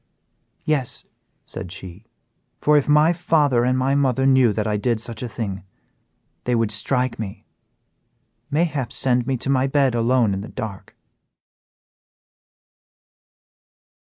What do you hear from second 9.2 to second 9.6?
me to